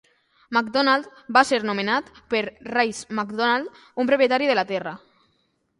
[0.57, 5.01] McDonald va ser nomenat per Rice McDonald, un propietari de la terra.